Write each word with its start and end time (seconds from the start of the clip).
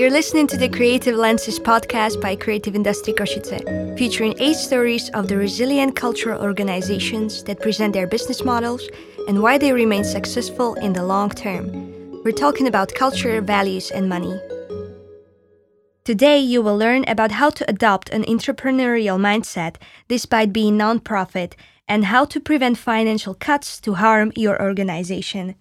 You're 0.00 0.10
listening 0.10 0.46
to 0.46 0.56
the 0.56 0.70
Creative 0.70 1.14
Lenses 1.14 1.60
podcast 1.60 2.22
by 2.22 2.34
Creative 2.34 2.74
Industry 2.74 3.12
Košice, 3.12 3.98
featuring 3.98 4.34
eight 4.40 4.56
stories 4.56 5.10
of 5.10 5.28
the 5.28 5.36
resilient 5.36 5.94
cultural 5.94 6.40
organizations 6.40 7.44
that 7.44 7.60
present 7.60 7.92
their 7.92 8.06
business 8.06 8.42
models 8.42 8.88
and 9.28 9.42
why 9.42 9.58
they 9.58 9.74
remain 9.74 10.02
successful 10.02 10.72
in 10.76 10.94
the 10.94 11.04
long 11.04 11.28
term. 11.28 11.66
We're 12.24 12.32
talking 12.32 12.66
about 12.66 12.94
culture, 12.94 13.42
values, 13.42 13.90
and 13.90 14.08
money. 14.08 14.40
Today, 16.04 16.38
you 16.38 16.62
will 16.62 16.78
learn 16.78 17.04
about 17.06 17.32
how 17.32 17.50
to 17.50 17.68
adopt 17.68 18.08
an 18.08 18.24
entrepreneurial 18.24 19.20
mindset 19.20 19.74
despite 20.08 20.50
being 20.50 20.78
nonprofit 20.78 21.52
and 21.86 22.06
how 22.06 22.24
to 22.24 22.40
prevent 22.40 22.78
financial 22.78 23.34
cuts 23.34 23.78
to 23.82 23.92
harm 23.92 24.32
your 24.34 24.62
organization 24.62 25.56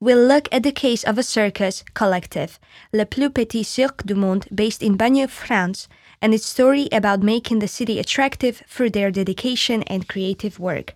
we'll 0.00 0.26
look 0.26 0.48
at 0.50 0.62
the 0.62 0.72
case 0.72 1.04
of 1.04 1.18
a 1.18 1.22
circus 1.22 1.84
collective, 1.92 2.58
Le 2.92 3.04
Plus 3.04 3.28
Petit 3.28 3.62
Cirque 3.62 4.02
du 4.04 4.14
Monde, 4.14 4.48
based 4.52 4.82
in 4.82 4.96
Bagneux, 4.96 5.28
France, 5.28 5.88
and 6.22 6.32
its 6.32 6.46
story 6.46 6.88
about 6.90 7.22
making 7.22 7.58
the 7.58 7.68
city 7.68 7.98
attractive 7.98 8.62
through 8.66 8.90
their 8.90 9.10
dedication 9.10 9.82
and 9.84 10.08
creative 10.08 10.58
work. 10.58 10.92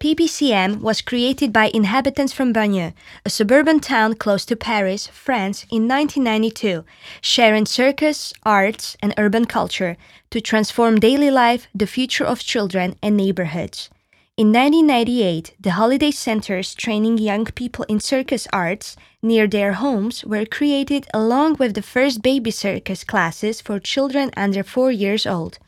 PPCM 0.00 0.80
was 0.80 1.00
created 1.00 1.52
by 1.52 1.70
inhabitants 1.72 2.32
from 2.32 2.52
Bagneux, 2.52 2.92
a 3.24 3.30
suburban 3.30 3.78
town 3.78 4.14
close 4.14 4.44
to 4.46 4.56
Paris, 4.56 5.06
France, 5.06 5.64
in 5.70 5.86
1992, 5.86 6.84
sharing 7.20 7.66
circus, 7.66 8.32
arts, 8.42 8.96
and 9.00 9.14
urban 9.16 9.44
culture 9.44 9.96
to 10.30 10.40
transform 10.40 10.98
daily 10.98 11.30
life, 11.30 11.68
the 11.72 11.86
future 11.86 12.24
of 12.24 12.40
children, 12.40 12.96
and 13.00 13.16
neighborhoods. 13.16 13.90
In 14.38 14.50
1998, 14.50 15.56
the 15.60 15.72
holiday 15.72 16.10
centers 16.10 16.74
training 16.74 17.18
young 17.18 17.44
people 17.44 17.84
in 17.86 18.00
circus 18.00 18.48
arts 18.50 18.96
near 19.22 19.46
their 19.46 19.74
homes 19.74 20.24
were 20.24 20.46
created 20.46 21.06
along 21.12 21.56
with 21.58 21.74
the 21.74 21.82
first 21.82 22.22
baby 22.22 22.50
circus 22.50 23.04
classes 23.04 23.60
for 23.60 23.78
children 23.78 24.30
under 24.34 24.64
4 24.64 24.90
years 24.90 25.26
old. 25.26 25.58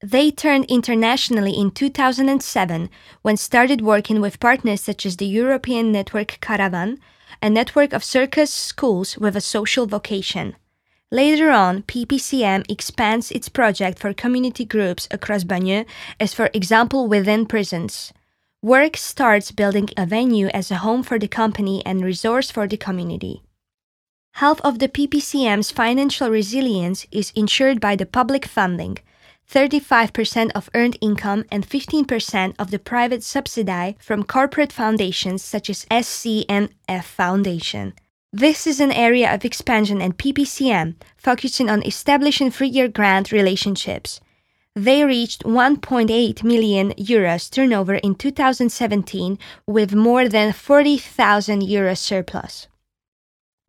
They 0.00 0.30
turned 0.30 0.66
internationally 0.66 1.52
in 1.52 1.72
2007 1.72 2.90
when 3.22 3.36
started 3.36 3.80
working 3.80 4.20
with 4.20 4.38
partners 4.38 4.82
such 4.82 5.04
as 5.04 5.16
the 5.16 5.26
European 5.26 5.90
Network 5.90 6.38
Caravan, 6.40 7.00
a 7.42 7.50
network 7.50 7.92
of 7.92 8.04
circus 8.04 8.54
schools 8.54 9.18
with 9.18 9.34
a 9.34 9.40
social 9.40 9.86
vocation. 9.86 10.54
Later 11.12 11.50
on, 11.50 11.82
PPCM 11.82 12.70
expands 12.70 13.32
its 13.32 13.48
project 13.48 13.98
for 13.98 14.14
community 14.14 14.64
groups 14.64 15.08
across 15.10 15.42
Bagneux, 15.42 15.84
as 16.20 16.32
for 16.32 16.50
example 16.54 17.08
within 17.08 17.46
prisons. 17.46 18.12
Work 18.62 18.96
starts 18.96 19.50
building 19.50 19.88
a 19.96 20.06
venue 20.06 20.46
as 20.48 20.70
a 20.70 20.76
home 20.76 21.02
for 21.02 21.18
the 21.18 21.26
company 21.26 21.84
and 21.84 22.04
resource 22.04 22.50
for 22.52 22.68
the 22.68 22.76
community. 22.76 23.42
Half 24.34 24.60
of 24.60 24.78
the 24.78 24.88
PPCM's 24.88 25.72
financial 25.72 26.30
resilience 26.30 27.06
is 27.10 27.32
ensured 27.34 27.80
by 27.80 27.96
the 27.96 28.06
public 28.06 28.46
funding, 28.46 28.98
35% 29.50 30.52
of 30.54 30.70
earned 30.74 30.96
income 31.00 31.44
and 31.50 31.68
15% 31.68 32.54
of 32.56 32.70
the 32.70 32.78
private 32.78 33.24
subsidy 33.24 33.96
from 33.98 34.22
corporate 34.22 34.72
foundations 34.72 35.42
such 35.42 35.68
as 35.68 35.86
SNCF 35.90 37.02
Foundation. 37.02 37.94
This 38.32 38.64
is 38.64 38.78
an 38.78 38.92
area 38.92 39.34
of 39.34 39.44
expansion 39.44 40.00
at 40.00 40.16
PPCM, 40.16 40.94
focusing 41.16 41.68
on 41.68 41.82
establishing 41.82 42.52
three-year 42.52 42.86
grant 42.86 43.32
relationships. 43.32 44.20
They 44.76 45.04
reached 45.04 45.42
1.8 45.42 46.44
million 46.44 46.92
euros 46.92 47.50
turnover 47.50 47.96
in 47.96 48.14
2017 48.14 49.36
with 49.66 49.96
more 49.96 50.28
than 50.28 50.52
40,000 50.52 51.62
euros 51.62 51.98
surplus. 51.98 52.68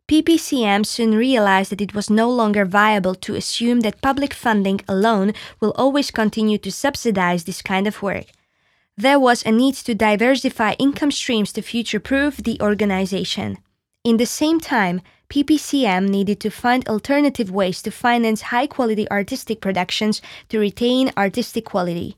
PPCM 0.08 0.86
soon 0.86 1.16
realized 1.16 1.72
that 1.72 1.80
it 1.80 1.92
was 1.92 2.08
no 2.08 2.30
longer 2.30 2.64
viable 2.64 3.16
to 3.16 3.34
assume 3.34 3.80
that 3.80 4.00
public 4.00 4.32
funding 4.32 4.80
alone 4.86 5.32
will 5.58 5.72
always 5.72 6.12
continue 6.12 6.58
to 6.58 6.70
subsidize 6.70 7.42
this 7.44 7.62
kind 7.62 7.88
of 7.88 8.00
work. 8.00 8.26
There 8.96 9.18
was 9.18 9.44
a 9.44 9.50
need 9.50 9.74
to 9.74 9.94
diversify 9.96 10.74
income 10.78 11.10
streams 11.10 11.52
to 11.54 11.62
future 11.62 11.98
proof 11.98 12.36
the 12.36 12.60
organization. 12.60 13.58
In 14.04 14.16
the 14.16 14.26
same 14.26 14.58
time, 14.58 15.00
PPCM 15.28 16.08
needed 16.08 16.40
to 16.40 16.50
find 16.50 16.88
alternative 16.88 17.52
ways 17.52 17.80
to 17.82 17.92
finance 17.92 18.50
high 18.50 18.66
quality 18.66 19.08
artistic 19.12 19.60
productions 19.60 20.20
to 20.48 20.58
retain 20.58 21.12
artistic 21.16 21.64
quality. 21.64 22.16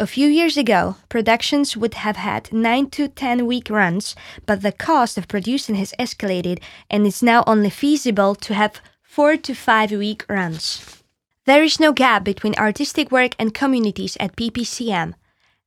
A 0.00 0.08
few 0.08 0.26
years 0.26 0.56
ago, 0.56 0.96
productions 1.08 1.76
would 1.76 1.94
have 1.94 2.16
had 2.16 2.52
9 2.52 2.90
to 2.90 3.06
10 3.06 3.46
week 3.46 3.70
runs, 3.70 4.16
but 4.44 4.62
the 4.62 4.72
cost 4.72 5.16
of 5.16 5.28
producing 5.28 5.76
has 5.76 5.94
escalated 6.00 6.58
and 6.90 7.06
it's 7.06 7.22
now 7.22 7.44
only 7.46 7.70
feasible 7.70 8.34
to 8.34 8.54
have 8.54 8.80
4 9.02 9.36
to 9.36 9.54
5 9.54 9.92
week 9.92 10.24
runs. 10.28 11.00
There 11.46 11.62
is 11.62 11.78
no 11.78 11.92
gap 11.92 12.24
between 12.24 12.56
artistic 12.56 13.12
work 13.12 13.36
and 13.38 13.54
communities 13.54 14.16
at 14.18 14.34
PPCM. 14.34 15.14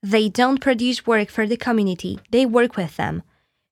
They 0.01 0.27
don't 0.27 0.59
produce 0.59 1.07
work 1.07 1.29
for 1.29 1.47
the 1.47 1.55
community, 1.55 2.19
they 2.31 2.45
work 2.45 2.75
with 2.75 2.97
them 2.97 3.23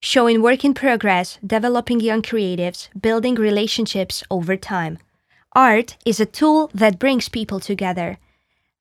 showing 0.02 0.42
work 0.42 0.66
in 0.66 0.74
progress, 0.74 1.38
developing 1.46 2.00
young 2.00 2.22
creatives, 2.24 2.90
building 3.00 3.36
relationships 3.36 4.24
over 4.32 4.58
time. 4.58 4.98
Art 5.54 5.96
is 6.06 6.20
a 6.20 6.26
tool 6.26 6.72
that 6.74 6.98
brings 6.98 7.30
people 7.30 7.60
together. 7.60 8.18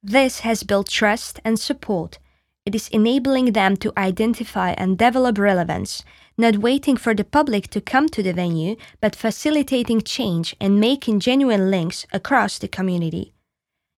This 0.03 0.41
has 0.41 0.63
built 0.63 0.89
trust 0.89 1.39
and 1.45 1.59
support. 1.59 2.19
It 2.65 2.75
is 2.75 2.89
enabling 2.89 3.53
them 3.53 3.77
to 3.79 3.93
identify 3.99 4.73
and 4.73 4.97
develop 4.97 5.37
relevance, 5.37 6.05
not 6.39 6.59
waiting 6.59 6.97
for 6.97 7.15
the 7.15 7.25
public 7.25 7.69
to 7.69 7.81
come 7.83 8.09
to 8.09 8.23
the 8.23 8.33
venue, 8.33 8.77
but 9.01 9.15
facilitating 9.15 10.01
change 10.01 10.57
and 10.59 10.81
making 10.81 11.21
genuine 11.21 11.71
links 11.71 12.07
across 12.13 12.59
the 12.59 12.69
community. 12.69 13.35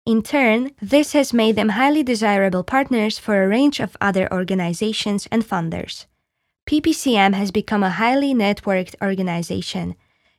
In 0.04 0.22
turn, 0.22 0.72
this 0.80 1.12
has 1.12 1.32
made 1.32 1.54
them 1.54 1.70
highly 1.70 2.02
desirable 2.02 2.64
partners 2.64 3.18
for 3.18 3.40
a 3.40 3.48
range 3.48 3.78
of 3.78 3.96
other 4.00 4.32
organizations 4.32 5.28
and 5.30 5.44
funders. 5.44 6.06
PPCM 6.66 7.34
has 7.34 7.50
become 7.50 7.82
a 7.82 7.90
highly 7.90 8.34
networked 8.34 8.94
organization. 9.02 9.94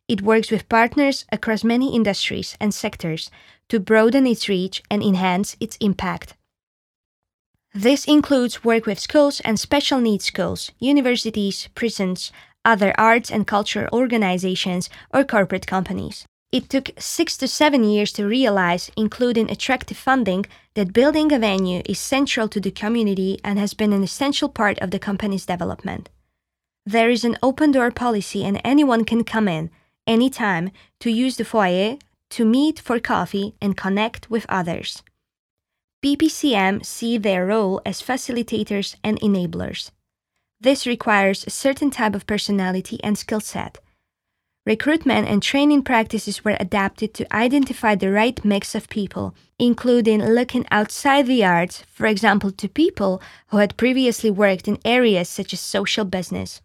It 0.08 0.22
works 0.22 0.52
with 0.52 0.70
partners 0.70 1.26
across 1.32 1.64
many 1.64 1.96
industries 1.96 2.58
and 2.60 2.74
sectors 2.74 3.30
to 3.70 3.80
broaden 3.80 4.26
its 4.26 4.50
reach 4.50 4.82
and 4.90 5.04
enhance 5.04 5.56
its 5.60 5.78
impact. 5.78 6.36
This 7.74 8.06
includes 8.06 8.64
work 8.64 8.86
with 8.86 9.00
schools 9.00 9.40
and 9.42 9.60
special 9.60 10.00
needs 10.00 10.26
schools, 10.26 10.72
universities, 10.80 11.70
prisons, 11.74 12.32
other 12.64 12.94
arts 12.98 13.32
and 13.32 13.48
cultural 13.48 13.90
organizations, 13.92 14.90
or 15.14 15.24
corporate 15.24 15.68
companies. 15.68 16.26
It 16.54 16.70
took 16.70 16.92
six 17.00 17.36
to 17.38 17.48
seven 17.48 17.84
years 17.84 18.12
to 18.12 18.28
realize, 18.28 18.92
including 18.96 19.50
attractive 19.50 19.98
funding, 19.98 20.46
that 20.76 20.94
building 20.94 21.32
a 21.34 21.40
venue 21.40 21.82
is 21.84 21.98
central 21.98 22.48
to 22.50 22.60
the 22.60 22.70
community 22.70 23.40
and 23.44 23.58
has 23.58 23.74
been 23.74 23.92
an 23.92 24.04
essential 24.04 24.50
part 24.50 24.78
of 24.78 24.92
the 24.92 25.00
company's 25.00 25.48
development. 25.48 26.12
There 26.86 27.10
is 27.10 27.26
an 27.26 27.40
open 27.42 27.72
door 27.72 27.90
policy, 27.90 28.46
and 28.46 28.62
anyone 28.64 29.04
can 29.04 29.24
come 29.24 29.48
in 29.48 29.72
anytime 30.06 30.70
to 31.00 31.10
use 31.10 31.38
the 31.38 31.44
foyer, 31.44 31.98
to 32.30 32.46
meet 32.46 32.80
for 32.80 33.00
coffee, 33.00 33.56
and 33.60 33.76
connect 33.76 34.30
with 34.30 34.46
others. 34.48 35.02
PPCM 36.06 36.86
see 36.86 37.18
their 37.18 37.48
role 37.48 37.82
as 37.84 38.04
facilitators 38.04 38.96
and 39.04 39.20
enablers. 39.22 39.90
This 40.62 40.86
requires 40.86 41.48
a 41.48 41.50
certain 41.50 41.90
type 41.90 42.14
of 42.14 42.28
personality 42.28 43.00
and 43.04 43.18
skill 43.18 43.40
set. 43.40 43.80
Recruitment 44.66 45.28
and 45.28 45.44
training 45.44 45.84
practices 45.84 46.46
were 46.46 46.56
adapted 46.58 47.14
to 47.16 47.36
identify 47.36 47.96
the 47.96 48.10
right 48.10 48.44
mix 48.46 48.76
of 48.76 48.88
people, 48.88 49.36
including 49.60 50.24
looking 50.24 50.66
outside 50.72 51.28
the 51.28 51.44
arts, 51.44 51.84
for 51.92 52.06
example, 52.06 52.50
to 52.52 52.70
people 52.70 53.22
who 53.48 53.58
had 53.58 53.76
previously 53.76 54.32
worked 54.32 54.70
in 54.70 54.80
areas 54.86 55.28
such 55.28 55.52
as 55.52 55.60
social 55.60 56.06
business. 56.06 56.62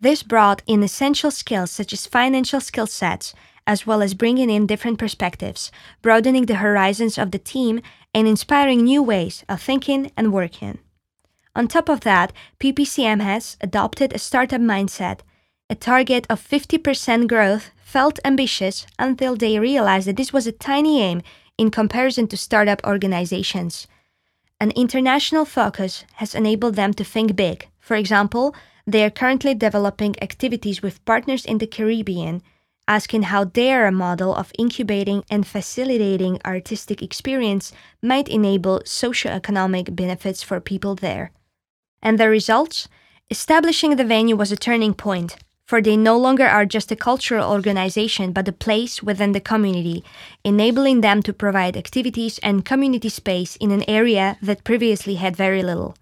This 0.00 0.24
brought 0.24 0.62
in 0.66 0.82
essential 0.82 1.30
skills 1.30 1.70
such 1.70 1.92
as 1.92 2.06
financial 2.06 2.60
skill 2.60 2.88
sets, 2.88 3.34
as 3.68 3.86
well 3.86 4.02
as 4.02 4.14
bringing 4.14 4.50
in 4.50 4.66
different 4.66 4.98
perspectives, 4.98 5.70
broadening 6.02 6.46
the 6.46 6.56
horizons 6.56 7.18
of 7.18 7.30
the 7.30 7.38
team, 7.38 7.80
and 8.12 8.26
inspiring 8.26 8.82
new 8.82 9.02
ways 9.02 9.44
of 9.48 9.62
thinking 9.62 10.10
and 10.16 10.32
working. 10.32 10.78
On 11.54 11.68
top 11.68 11.88
of 11.88 12.00
that, 12.00 12.32
PPCM 12.58 13.20
has 13.20 13.56
adopted 13.60 14.12
a 14.12 14.18
startup 14.18 14.60
mindset. 14.60 15.20
A 15.68 15.74
target 15.74 16.26
of 16.30 16.40
50% 16.40 17.26
growth 17.26 17.70
felt 17.76 18.20
ambitious 18.24 18.86
until 19.00 19.34
they 19.34 19.58
realized 19.58 20.06
that 20.06 20.16
this 20.16 20.32
was 20.32 20.46
a 20.46 20.52
tiny 20.52 21.02
aim 21.02 21.22
in 21.58 21.72
comparison 21.72 22.28
to 22.28 22.36
startup 22.36 22.80
organizations. 22.86 23.88
An 24.60 24.70
international 24.72 25.44
focus 25.44 26.04
has 26.14 26.36
enabled 26.36 26.76
them 26.76 26.94
to 26.94 27.04
think 27.04 27.34
big. 27.34 27.66
For 27.80 27.96
example, 27.96 28.54
they 28.86 29.04
are 29.04 29.10
currently 29.10 29.54
developing 29.54 30.14
activities 30.22 30.82
with 30.82 31.04
partners 31.04 31.44
in 31.44 31.58
the 31.58 31.66
Caribbean, 31.66 32.42
asking 32.86 33.24
how 33.24 33.42
their 33.44 33.90
model 33.90 34.32
of 34.36 34.52
incubating 34.56 35.24
and 35.28 35.44
facilitating 35.44 36.38
artistic 36.44 37.02
experience 37.02 37.72
might 38.00 38.28
enable 38.28 38.82
socio-economic 38.84 39.96
benefits 39.96 40.44
for 40.44 40.60
people 40.60 40.94
there. 40.94 41.32
And 42.00 42.20
the 42.20 42.28
results? 42.28 42.88
Establishing 43.28 43.96
the 43.96 44.04
venue 44.04 44.36
was 44.36 44.52
a 44.52 44.56
turning 44.56 44.94
point. 44.94 45.36
For 45.66 45.82
they 45.82 45.96
no 45.96 46.16
longer 46.16 46.46
are 46.46 46.64
just 46.64 46.92
a 46.92 46.96
cultural 46.96 47.50
organization 47.50 48.32
but 48.32 48.48
a 48.48 48.52
place 48.52 49.02
within 49.02 49.32
the 49.32 49.40
community, 49.40 50.04
enabling 50.44 51.00
them 51.00 51.22
to 51.22 51.32
provide 51.32 51.76
activities 51.76 52.38
and 52.42 52.64
community 52.64 53.08
space 53.08 53.56
in 53.56 53.70
an 53.70 53.82
area 53.88 54.38
that 54.40 54.64
previously 54.64 55.16
had 55.16 55.36
very 55.36 55.62
little. 55.62 55.96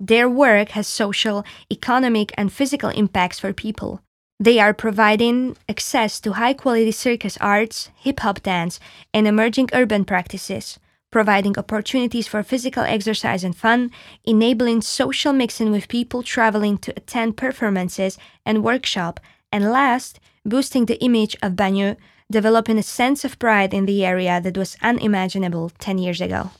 Their 0.00 0.28
work 0.28 0.70
has 0.70 0.86
social, 0.86 1.44
economic, 1.70 2.32
and 2.36 2.52
physical 2.52 2.90
impacts 2.90 3.40
for 3.40 3.52
people. 3.52 4.00
They 4.40 4.60
are 4.60 4.72
providing 4.72 5.56
access 5.68 6.20
to 6.20 6.34
high 6.34 6.54
quality 6.54 6.92
circus 6.92 7.36
arts, 7.40 7.90
hip 7.96 8.20
hop 8.20 8.42
dance, 8.42 8.78
and 9.12 9.26
emerging 9.26 9.70
urban 9.72 10.04
practices, 10.04 10.78
providing 11.10 11.58
opportunities 11.58 12.28
for 12.28 12.42
physical 12.42 12.82
exercise 12.84 13.44
and 13.44 13.56
fun, 13.56 13.90
enabling 14.24 14.82
social 14.82 15.32
mixing 15.32 15.70
with 15.70 15.88
people 15.88 16.22
traveling 16.22 16.78
to 16.78 16.92
attend 16.96 17.36
performances 17.36 18.18
and 18.44 18.64
workshop, 18.64 19.20
and 19.50 19.70
last, 19.70 20.20
boosting 20.44 20.86
the 20.86 21.02
image 21.02 21.36
of 21.42 21.52
Bagneux, 21.52 21.96
developing 22.30 22.78
a 22.78 22.82
sense 22.82 23.24
of 23.24 23.38
pride 23.38 23.72
in 23.72 23.86
the 23.86 24.04
area 24.04 24.40
that 24.40 24.58
was 24.58 24.76
unimaginable 24.82 25.70
10 25.78 25.98
years 25.98 26.20
ago. 26.20 26.50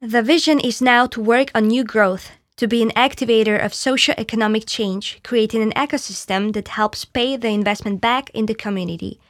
The 0.00 0.22
vision 0.22 0.58
is 0.58 0.82
now 0.82 1.06
to 1.06 1.20
work 1.20 1.52
on 1.54 1.68
new 1.68 1.84
growth, 1.84 2.32
to 2.56 2.66
be 2.66 2.82
an 2.82 2.90
activator 2.90 3.64
of 3.64 3.72
socio-economic 3.72 4.64
change, 4.66 5.20
creating 5.22 5.62
an 5.62 5.72
ecosystem 5.72 6.52
that 6.54 6.68
helps 6.68 7.04
pay 7.04 7.36
the 7.36 7.48
investment 7.48 8.00
back 8.00 8.28
in 8.30 8.46
the 8.46 8.54
community. 8.54 9.20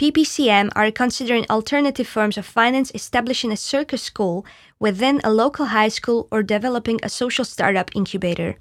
PPCM 0.00 0.70
are 0.74 0.90
considering 0.90 1.44
alternative 1.50 2.08
forms 2.08 2.38
of 2.38 2.46
finance, 2.46 2.90
establishing 2.94 3.52
a 3.52 3.56
circus 3.56 4.02
school 4.02 4.46
within 4.78 5.20
a 5.22 5.30
local 5.30 5.66
high 5.66 5.88
school 5.88 6.26
or 6.30 6.42
developing 6.42 6.98
a 7.02 7.10
social 7.10 7.44
startup 7.44 7.90
incubator. 7.94 8.56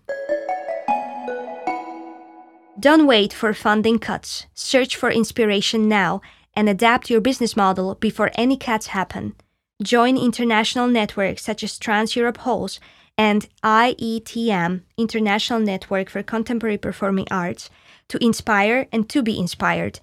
Don't 2.77 3.07
wait 3.07 3.31
for 3.31 3.53
funding 3.53 4.00
cuts. 4.00 4.47
Search 4.53 4.97
for 4.97 5.09
inspiration 5.09 5.88
now 5.88 6.19
and 6.57 6.68
adapt 6.68 7.09
your 7.09 7.21
business 7.21 7.56
model 7.56 7.95
before 7.95 8.31
any 8.36 8.57
cuts 8.57 8.88
happen. 8.88 9.33
Join 9.81 10.18
international 10.18 10.88
networks 10.88 11.41
such 11.41 11.63
as 11.63 11.80
Trans 11.80 12.18
Europe 12.18 12.39
Halls 12.39 12.81
and 13.18 13.47
IETM, 13.63 14.81
International 14.97 15.62
Network 15.62 16.09
for 16.09 16.21
Contemporary 16.21 16.77
Performing 16.77 17.27
Arts, 17.31 17.69
to 18.09 18.21
inspire 18.21 18.88
and 18.91 19.07
to 19.07 19.24
be 19.24 19.39
inspired, 19.39 20.01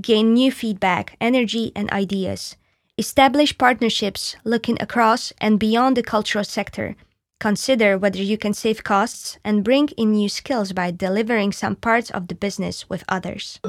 gain 0.00 0.34
new 0.34 0.52
feedback, 0.52 1.16
energy, 1.20 1.72
and 1.74 1.90
ideas. 1.90 2.56
Establish 2.98 3.56
partnerships 3.56 4.36
looking 4.44 4.76
across 4.80 5.32
and 5.40 5.58
beyond 5.58 5.96
the 5.96 6.02
cultural 6.02 6.44
sector. 6.44 6.96
Consider 7.40 7.96
whether 7.96 8.22
you 8.22 8.36
can 8.36 8.52
save 8.52 8.82
costs 8.82 9.38
and 9.44 9.62
bring 9.62 9.88
in 9.96 10.12
new 10.12 10.28
skills 10.28 10.72
by 10.72 10.90
delivering 10.90 11.52
some 11.52 11.76
parts 11.76 12.10
of 12.10 12.26
the 12.26 12.34
business 12.34 12.88
with 12.90 13.04
others. 13.08 13.60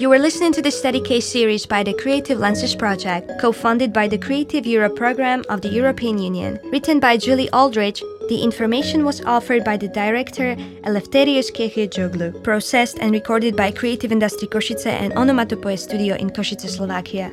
You 0.00 0.10
are 0.12 0.18
listening 0.18 0.54
to 0.54 0.62
the 0.62 0.70
Study 0.70 0.98
Case 0.98 1.28
series 1.28 1.66
by 1.66 1.82
the 1.82 1.92
Creative 1.92 2.38
Lenses 2.38 2.74
Project, 2.74 3.38
co 3.38 3.52
funded 3.52 3.92
by 3.92 4.08
the 4.08 4.16
Creative 4.16 4.64
Europe 4.64 4.96
program 4.96 5.44
of 5.50 5.60
the 5.60 5.68
European 5.68 6.16
Union. 6.16 6.58
Written 6.72 7.00
by 7.00 7.18
Julie 7.18 7.50
Aldrich, 7.50 8.02
the 8.30 8.40
information 8.42 9.04
was 9.04 9.20
offered 9.26 9.62
by 9.62 9.76
the 9.76 9.88
director 9.88 10.56
Eleftherios 10.86 11.52
Kechagioglou, 11.52 12.42
processed 12.42 12.98
and 12.98 13.12
recorded 13.12 13.54
by 13.54 13.70
Creative 13.70 14.10
Industry 14.10 14.48
Košice 14.48 14.86
and 14.86 15.12
Onomatopoe 15.18 15.76
Studio 15.76 16.16
in 16.16 16.30
Košice, 16.30 16.70
Slovakia. 16.70 17.30